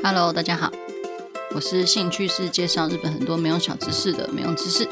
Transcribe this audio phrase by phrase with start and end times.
[0.00, 0.70] Hello，大家好，
[1.54, 4.88] 我是兴趣是介绍日本很多没用小知识的没用知识。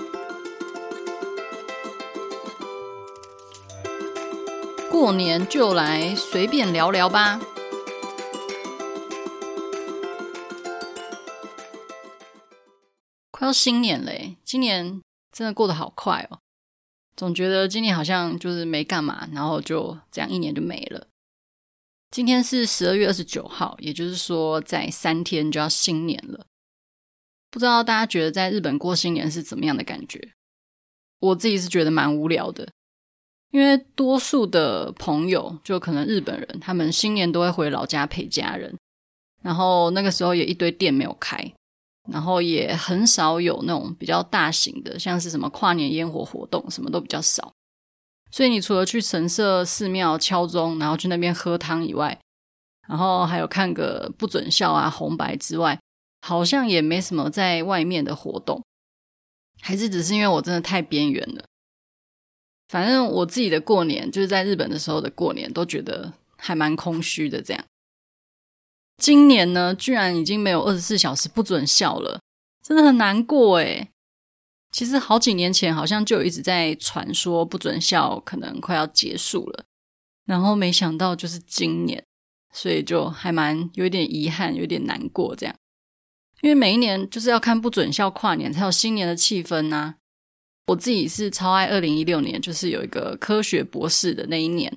[4.91, 7.41] 过年就来随便聊聊吧。
[13.31, 15.01] 快要新年嘞，今年
[15.31, 16.41] 真的过得好快哦，
[17.17, 21.07] 总觉得今年好像就是没干嘛，然后就这样一年就没了。
[22.17, 26.47] 今天是十二月二十九号，也就是说，在三天就要新年了。
[27.51, 30.33] 不知道大家觉得在日本过新年是怎么样的感觉？
[31.21, 32.67] 我自己是觉得蛮无聊的，
[33.51, 38.75] 因为多数的朋友，就可能日本人，他们新年都会回老家陪家人，
[39.43, 41.37] 然后那个时候也一堆店没有开，
[42.11, 47.53] 然后也很少有那种比较大型的，像是什么跨年烟火活动，什么都比较少。
[48.37, 52.21] 所以你除了去神社、寺庙敲钟，然后去那边喝汤以外，
[52.87, 55.81] 然后还有看个不准笑啊、红白之外，
[56.21, 58.63] 好像也没什么在外面的活动。
[59.63, 61.47] 还是只是因为我真的太边缘了。
[62.69, 67.41] 反正我自己的过年，就是在日本的时候的过年，都觉得还蛮空虚的。
[67.41, 67.65] 这样，
[68.99, 72.21] 今年呢，居然已经没有二十四小时不准笑了，
[72.63, 73.89] 真的很难过诶。
[74.77, 79.65] 其实好几年前好像就一直在传说不准笑可能快要结束了，
[80.27, 82.05] 然后没想到就是今年，
[82.53, 85.57] 所以就还蛮有点遗憾，有点难过这样。
[86.43, 89.95] 因为每一年就是要看不准笑跨年才有新年的气氛呐。
[90.67, 94.71] 我自己是超爱二零一六年，就是有一个科学博士的那一年，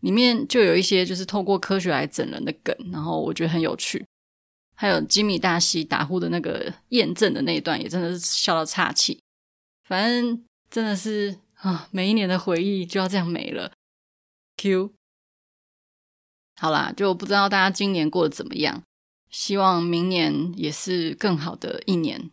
[0.00, 4.04] 里面就有一些就是透过科学来整人的梗，然后我觉得很有趣。
[4.74, 9.20] 还有吉米大西打呼的那个验证的那一段，也真的是笑到岔气。
[9.84, 13.72] 反正真的是啊，每一年的回忆就要这样没了。
[14.56, 14.92] Q，
[16.56, 18.82] 好啦，就不知道大家今年过得怎么样？
[19.30, 22.30] 希望明年也是更好的一年。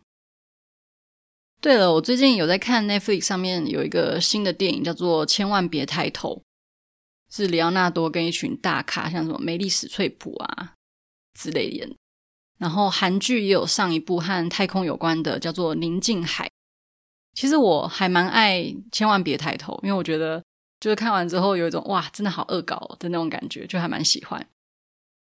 [1.60, 6.42] 对了，我最近有在看 Netflix 上面有一个新的电影，叫做《千万别抬头》，
[7.34, 10.74] 是里奥纳多跟一群大咖，像什么梅丽史翠普啊
[11.38, 11.96] 之类的演。
[12.62, 16.46] 然后韩剧也有上一部和太空有关的，叫做《宁静海》。
[17.34, 18.58] 其实我还蛮爱
[18.92, 20.40] 《千万别抬头》，因为我觉得
[20.78, 24.46] 就是看完之后有一种哇，真的好恶搞的那种感觉，就还蛮喜欢。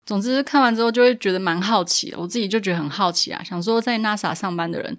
[0.05, 4.97] 总之看完之后就会觉得蛮好奇的，我自己就觉得很好奇啊，想说在 NASA 上班的人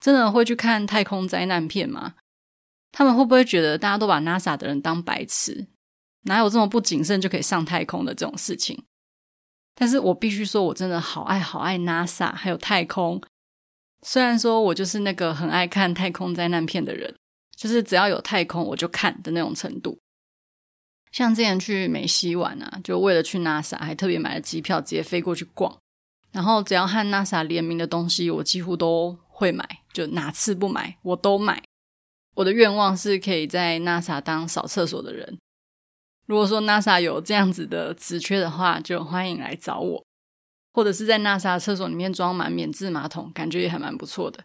[0.00, 2.14] 真的会去看太空灾难片吗？
[2.90, 5.66] 他们会不会觉得大家都把 NASA 的人当白痴？
[6.22, 8.82] 哪有这么不谨慎就可以上太空的这种事情？
[9.78, 13.22] 但是我必须说，我真的好爱好爱 NASA，还有太空。
[14.00, 17.14] 虽然说我就是那个很爱看太空灾难片的人，
[17.54, 19.98] 就是只要有太空我就看的那种程度。
[21.12, 25.76] 像之前去美西玩啊，就为了去 NASA，还特别买了机票，直接飞过去逛。
[26.32, 31.62] 然后只要和 NASA 联名的东西，我几乎都会买，就哪次不买我都买。
[32.34, 35.38] 我的愿望是可以在 NASA 当扫厕所的人。
[36.26, 40.04] 如果说 NASA 有这样子的职缺的话，就欢迎来找我，
[40.72, 44.44] 或者是在 NASA 厕所里面装满免治马桶，感觉也还蛮不错的。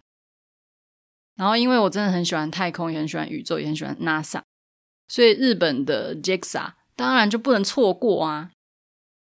[1.35, 4.41] 然后，因为我真的很喜欢太空，也很喜欢宇宙，也很喜欢 NASA，
[5.07, 8.51] 所以日本的 JAXA 当然就不能错过啊。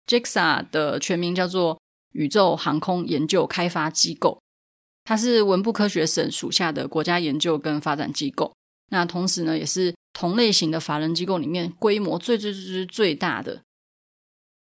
[0.06, 1.80] JAXA 的全名叫做
[2.12, 4.40] 宇宙航空研究开发机构，
[5.02, 8.54] 它是文部科学省属下的国家研究跟发展机构。
[8.90, 13.60] 那同时呢，也是同类型的法人机构里面规模最最最最大的。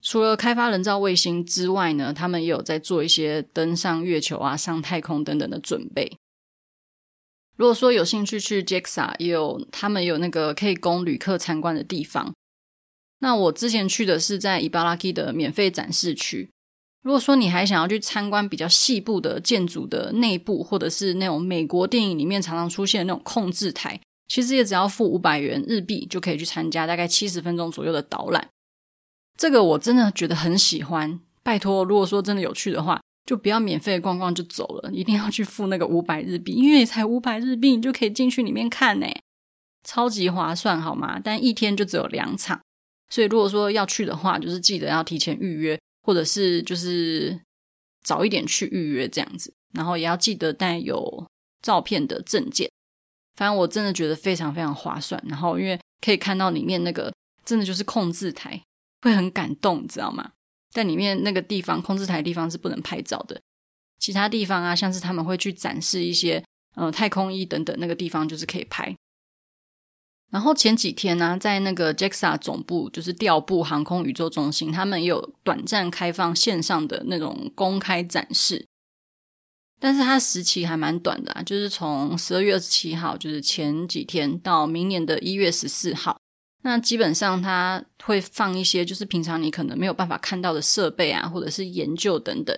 [0.02, 6.18] 除了开发人造卫星之外呢，他们也有在做一些登上月球啊、上太空等等的准备。
[7.58, 12.34] 如果说有兴趣去 JAXA，也有他们有那个可以供旅客参观的地方。
[13.20, 16.50] 那我之前去的是在伊巴拉基的免费展示区。
[17.04, 24.00] 如果说你还想要去参观比较细部的建筑的内部，或者是那种美国电影里面常常出现的那种控制台。
[24.32, 28.48] 其实也只要付五百元日币就可以去参加大概七十分钟左右的导览，
[29.38, 31.20] 这个我真的觉得很喜欢。
[31.44, 39.08] 拜托，如果说真的有趣的话，就不要免费逛逛就走了，一定要去付那个五百日币，因为才五百日币你就可以进去里面看呢，
[39.84, 41.20] 超级划算，好吗？
[41.22, 42.62] 但一天就只有两场，
[43.10, 47.38] 所以如果说要去的话，就是记得要提前预约，或者是就是
[48.02, 51.28] 早一点去预约这样子，然后也要记得带有
[51.62, 52.72] 照片的证件。
[53.42, 57.12] 反正我真的觉得非常非常划算，然后因为可以看到里面那个
[57.44, 58.62] 真的就是控制台，
[59.02, 60.34] 会很感动，你知道吗？
[60.70, 63.42] 在里面那个地方控制台地方是不能拍照的，
[63.98, 66.44] 其他地方啊，像是他们会去展示一些
[66.76, 68.96] 呃太空衣等等，那个地方就是可以拍。
[70.30, 78.68] 然后前几天呢、在那个 JAXA 总部，就是调部航空宇宙中心，他们也有短暂开放线上的那种公开展示，
[79.84, 86.16] 但是它时期还蛮短的啊，就是从十二月二十七号，就是前几天到明年的一月十四号。
[86.62, 92.56] 那基本上它会放一些，就是平常你可能没有办法看到的设备啊，或者是研究等等，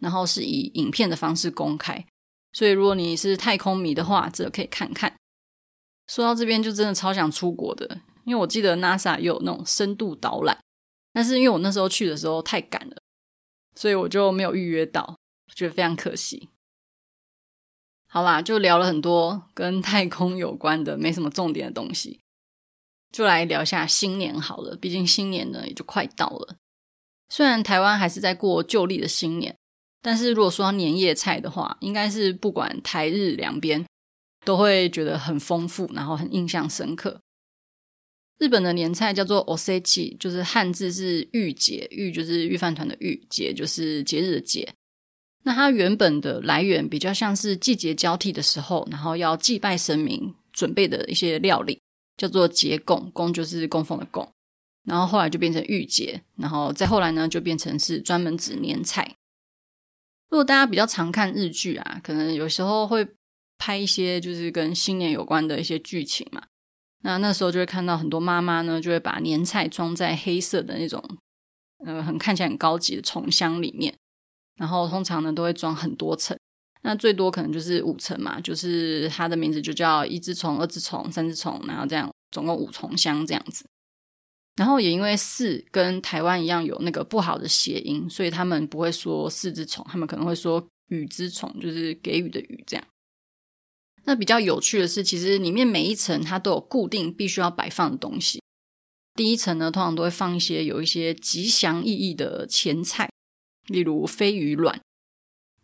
[0.00, 2.02] 然后是以影片的方式公开。
[2.54, 5.14] 所以如果你是太空迷的话，这可以看看。
[6.08, 10.58] 说到这边，就真的超想出国的，因为我记得 NASA 也有那种深度导览，
[11.12, 12.96] 但是因为我那时候去的时候太赶了，
[13.74, 15.18] 所以我就没有预约到，
[15.54, 16.48] 觉得非常可惜。
[18.12, 22.20] 好啦，就聊了很多跟太空有关的、没什么重点的东西，
[23.10, 24.76] 就来聊一下新年好了。
[24.76, 26.56] 毕竟新年呢也就快到了，
[27.30, 29.56] 虽然台湾还是在过旧历的新年，
[30.02, 33.86] 但是如果说年夜菜的话，应该是不管台日两边。
[34.44, 37.20] 都会觉得很丰富，然后很印象深刻。
[38.40, 44.74] 日本的年菜叫做 Osechi，就是汉字是御节，御就是御饭团的御，节就是节日的节。
[45.42, 51.80] 那它原本的来源比较像是季节交替的时候，然后要祭拜神明准备的一些料理，
[52.16, 54.28] 叫做节供，供就是供奉的供。
[54.84, 59.16] 然后后来就变成御节，然后再后来呢就变成是专门指年菜。
[60.28, 63.08] 如果大家比较常看日剧啊，可能有时候会。
[63.64, 66.42] 拍一些就是跟新年有关的一些剧情嘛，
[67.04, 71.00] 那那时候就会看到很多妈妈呢，就会把年菜装在黑色的那种，
[71.86, 73.94] 呃，很看起来很高级的重箱里面，
[74.56, 76.36] 然后通常呢都会装很多层，
[76.82, 83.64] 那最多可能就是五层嘛，就是它的名字就叫一只虫、二只虫、三只虫，然后这样总共五重箱这样子。
[84.56, 92.86] 然后也因为四跟台湾一样有那个不好的谐音，所以他们不会说四只虫，他们可能会说雨之虫，就是给予的雨这样。
[94.04, 98.42] 那比较有趣的是，其实里面每一层它都有固定必须要摆放的东西。
[99.14, 103.08] 第一层呢，通常都会放一些有一些吉祥意义的前菜，
[103.66, 104.80] 例如飞鱼卵，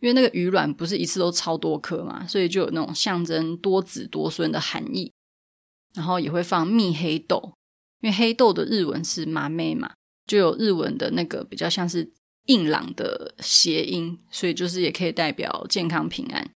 [0.00, 5.12] 因为那个鱼卵不是一次都超多颗嘛，所以就有那种象征多子多孙的含义。
[5.94, 7.54] 然后也会放蜜黑豆，
[8.02, 9.94] 因为黑豆的日文是麻妹嘛，
[10.26, 12.12] 就有日文的那个比较像是
[12.44, 16.48] 硬朗的谐音，所以就是也可以代表健康平安。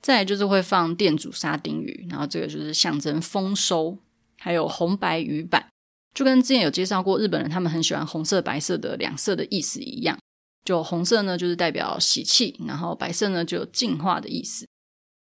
[0.00, 3.98] 再就是会放店主沙丁鱼，然后这个就是象征丰收，
[4.38, 5.68] 还有红白鱼板，
[6.14, 10.16] 就跟之前有介绍过日本人他们很喜欢红色白色的两色的意思一样。
[10.64, 14.66] 就红色呢就是代表喜气，然后白色呢就有净化的意思。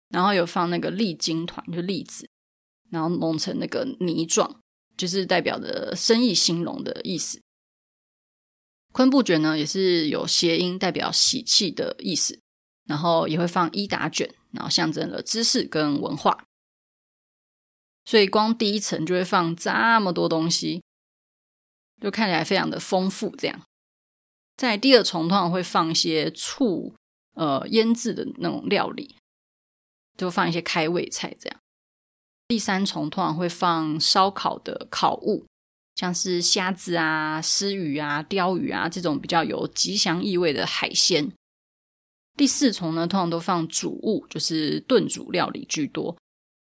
[0.09, 2.29] 然后有放那个栗金团，就栗子，
[2.89, 4.61] 然后弄成那个泥状，
[4.97, 7.41] 就是代表的生意兴隆的意思。
[8.91, 12.39] 昆布卷呢也是有谐音，代表喜气的意思。
[12.85, 14.33] 然后也会放一打卷。
[14.51, 16.43] 然后象征了知识跟文化，
[18.03, 20.83] 所以光第一层就会放这么多东西，
[22.01, 23.33] 就看起来非常的丰富。
[23.37, 23.61] 这样，
[24.61, 26.93] 在第二重通常会放一些醋
[27.33, 29.15] 呃腌制的那种料理，
[30.15, 31.35] 就放一些开胃菜。
[31.39, 31.59] 这样，
[32.47, 35.47] 第三重通常会放烧烤的烤物，
[35.95, 41.31] 像是虾子啊、狮鱼啊、鯛鱼啊这种比较有吉祥意味的海鲜。
[42.37, 46.15] 第四重呢，通常都放煮物，就是炖煮料理居多。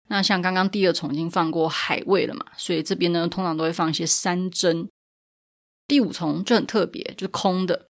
[0.09, 4.87] 那像刚刚第二重已经放过海味了嘛，所以这边呢，通常都会放一些山珍。
[5.88, 7.88] 第五重就很特别，就是空的。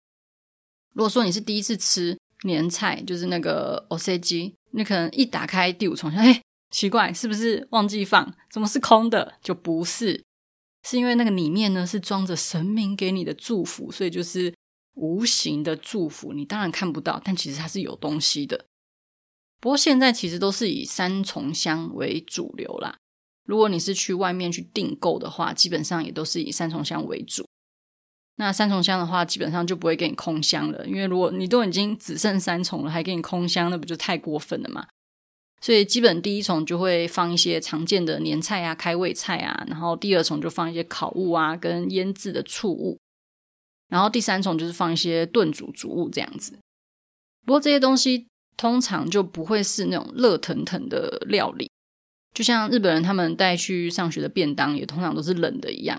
[0.92, 8.35] 如果说你是第一次吃年菜，就是那个おせち，你可能一打开第五重，哎，奇怪，是不是忘记放？
[8.50, 9.35] 怎么是空的？
[9.42, 10.25] 就不是，
[10.85, 14.54] 是因为那个里面呢是装着神明给你的祝福，所以就是。
[14.94, 18.66] 无形的祝福，你当然看不到，但其实它是有东西的。
[19.59, 22.99] 不过现在其实都是以三重香为主流啦。
[23.47, 27.47] 如果你是去外面去订购的话，基本上也都是以三重香为主。
[28.38, 34.88] 那三重香的话，基本上就不会给你空香了，因为如果你都已经只剩三重了，还给你空香，那不就太过分了嘛？
[35.62, 43.00] 所以基本第一重就会放一些常见的年菜啊、开胃菜啊，然后第二重就放一些烤物啊跟腌制的醋物。
[43.88, 46.60] 然后第三重就是放一些炖煮煮物这样子，
[47.46, 48.27] 不过这些东西
[48.58, 51.70] 通常就不会是那种热腾腾的料理，
[52.34, 55.98] 就像日本人他们带去上学的便当也通常都是冷的一样。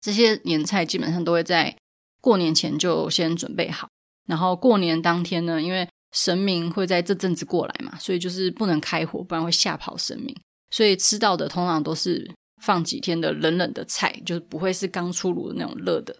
[0.00, 1.76] 这些年菜基本上都会在
[2.20, 3.88] 过年前就先准备好，
[4.26, 10.34] 然后过年当天呢，因为神明会在这阵子过来嘛，所以就是不能开火，不然会吓跑神明，
[10.70, 12.30] 所以吃到的通常都是
[12.62, 16.16] 放几天的冷冷的菜，就是不会是刚出炉的那种热的。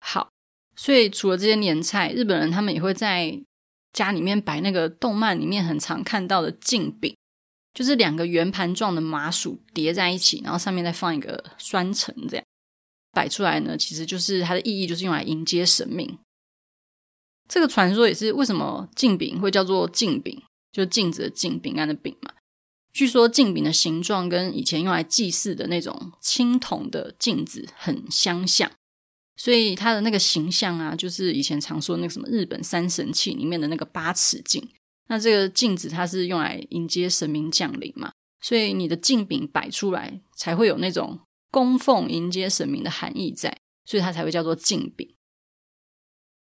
[0.00, 0.30] 好，
[0.76, 3.38] 所以除了这些年菜，日本人他们也会在
[3.92, 7.14] 家里面摆那个动漫里面很常看到的镜饼，
[7.74, 12.46] 就是两个圆盘状的麻薯叠在一起，然后上面再放一个酸橙，这样。
[13.12, 16.18] 摆出来呢，其实就是它的意义就是用来迎接神明。
[17.48, 20.40] 这个传说也是为什么镜饼会叫做镜饼，
[20.72, 22.32] 就是镜子的镜，饼干的饼嘛。
[22.92, 28.70] 据说镜饼的形状跟以前用来祭祀的那种青铜的镜子很相像，
[29.36, 34.68] 所以它的那个形象啊，就是以前常说那个什么日本三神器里面的那个八尺镜。
[35.08, 41.18] 那这个镜子它是用来迎接神明降临嘛，所以你的镜饼摆出来才会有那种
[41.50, 45.14] 供奉迎接神明的含义在，所以它才会叫做敬饼。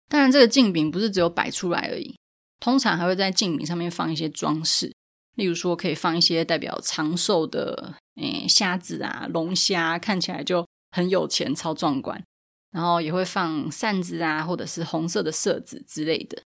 [0.07, 2.15] 当然，这个敬饼不是只有摆出来而已，
[2.59, 4.93] 通常还会在敬饼上面放一些装饰，
[5.35, 12.23] 例如说可以放一些代表长寿的，诶，虾子啊、龙虾，看起来就很有钱、超壮观。
[12.71, 16.43] 然后也会放扇子啊，或者是红色的色纸之类的。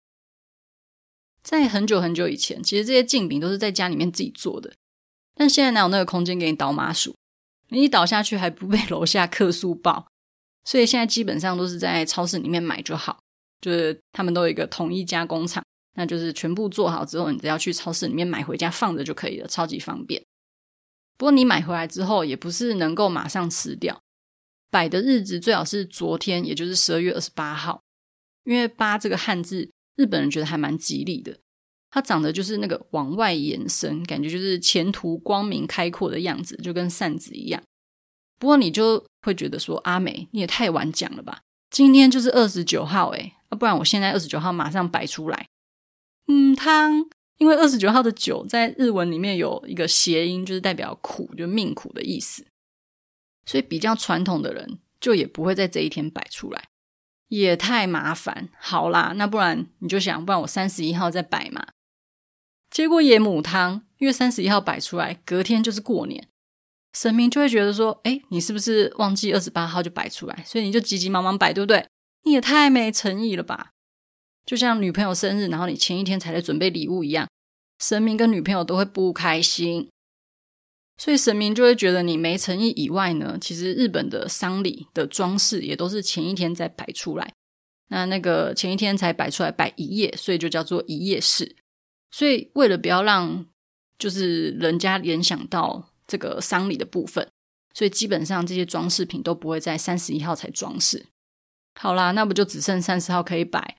[1.42, 4.72] 在很久很久以前，其实这些镜饼都是在家里面自己做的，
[5.34, 7.16] 但现在哪有那个空间给你倒麻薯？
[7.72, 10.06] 你一倒下去还不被楼下客诉爆？
[10.64, 13.18] 所以现在基本上都是在超市里面买就好。
[13.62, 15.64] 就是他们都有一个统一加工厂，
[15.94, 20.20] 那就是全部做好之后，你只要去超市里面买回家放着就可以了，超级方便。
[21.16, 24.02] 不过你买回来之后，也不是能够马上吃掉，
[24.72, 27.84] 摆的日子最好是昨天，也就是十二月二十八号，
[28.46, 31.38] 因为八这个汉字，日本人觉得还蛮吉利的，
[31.94, 37.62] 它长得就是那个往外延伸，感觉就是前途光明开阔的样子，就跟扇子一样。
[38.40, 41.42] 不过你就会觉得说，阿美你也太晚讲了吧？
[41.70, 45.48] 今天就是二十九号，诶啊，不然我现在二十九号马上摆出来。
[46.28, 47.06] 嗯，汤，
[47.38, 52.46] 因为二十九号的九在日文里面有一个谐音，就是代表苦，就命苦的意思。
[53.46, 56.70] 所以比较传统的人就也不会在这一天摆出来，
[57.28, 58.50] 也太麻烦。
[58.58, 61.68] 好啦，那不然你就想，不然我三十一号再摆嘛。
[62.72, 66.28] 结果也母汤，因为三十一号摆出来，隔天就是过年。
[66.94, 70.44] 神明就会觉得说：“诶，你是不是忘记二十八号就摆出来？
[70.46, 71.86] 所以你就急急忙忙摆，对不对？
[72.24, 73.72] 你也太没诚意了吧！
[74.46, 77.28] 就像女朋友生日，然后你前一天才来准备礼物一样，
[77.80, 79.90] 神明跟女朋友都会不开心。
[80.98, 87.34] 所以神明就会觉得你没诚意以外呢，其实日本的丧礼的装饰也都是前一天再摆出来。
[87.88, 91.56] 那那个前一天才摆出来摆一夜，所以就叫做一夜式。
[92.12, 93.46] 所以为了不要让
[93.98, 97.26] 就是人家联想到。”这个丧礼的部分，
[97.74, 101.06] 所以基本上这些装饰品都不会在三十一号才装饰。
[101.80, 103.78] 好啦，那不就只剩三十号可以摆？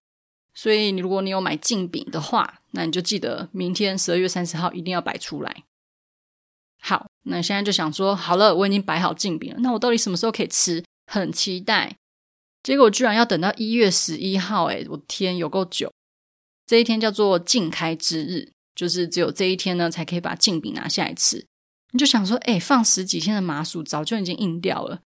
[0.54, 5.64] 所以你如果你有买镜饼的话，那你就记得明天十二月三十号一定要摆出来。
[6.80, 10.82] 好，那现在就想说，好了，我已经摆好镜饼了，那我到底什么时候可以吃？
[11.06, 11.98] 很期待。
[12.62, 15.92] 结果居然要等到一月十一号，诶，我天，有够久！
[16.72, 21.46] 这一天叫做镜开之日，就是只有这一天呢，才可以把镜饼拿下来吃。
[21.90, 25.02] 你就想说，哎，放十几天的麻薯早就已经硬掉了，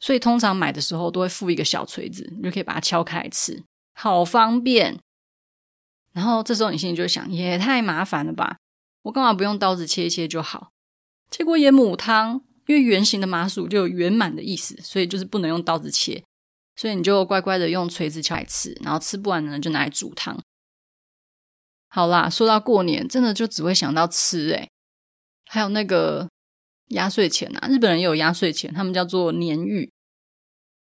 [0.00, 4.98] 所以通常买的时候都会附一个小锤子，你就可以把它敲开来吃，好方便。
[6.14, 8.56] 然后这时候你心里就想，也太麻烦了吧，
[9.02, 10.70] 我干嘛不用刀子切一切就好？
[11.30, 16.24] 结果也母汤，因为圆形的麻薯就有圆满的意思，所以就是不能用刀子切，
[16.76, 20.38] 所以你就乖乖的用锤子敲来吃，然后吃不完呢就拿来煮汤。
[21.88, 24.68] 好啦，说到过年，真的就只会想到吃，哎。
[25.48, 26.28] 还有那个
[26.88, 29.90] 压岁钱啊，日本人也有压岁钱，他们叫做年玉。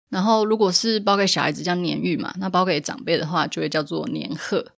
[0.09, 4.73] 然后如果是包给小孩子叫年玉嘛，那包给长辈的话就会叫做年贺。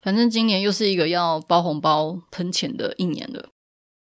[0.00, 3.50] 反正今年又是一个要包红包喷钱的一年了，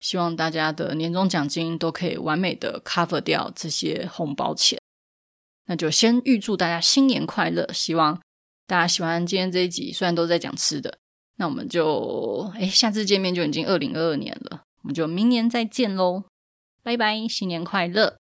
[0.01, 4.82] 希望大家的年终奖金都可以完美的 cover 掉这些红包钱。
[5.67, 8.21] 那就先预祝大家新年快乐，希望
[8.67, 10.99] 大家喜欢今天这一集，虽然都在讲吃的。
[11.37, 16.25] 那我们就，哎，下次见面就已经二零二二年了，我们就明年再见喽，
[16.83, 18.22] 拜拜，新年快乐。